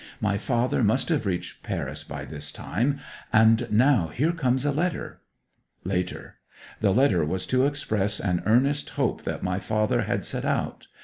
[0.19, 2.99] My father must have reached Paris by this time;
[3.31, 5.21] and now here comes a letter...
[5.83, 6.37] Later.
[6.79, 10.87] The letter was to express an earnest hope that my father had set out.